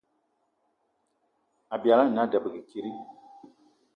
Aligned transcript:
Abialga 1.75 2.03
ana 2.09 2.21
a 2.25 2.29
debege 2.31 2.61
kidi? 2.69 2.91